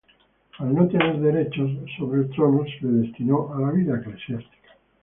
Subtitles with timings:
[0.57, 4.73] Al no tener derechos sobre el trono, se le destinó a la vida eclesiástica.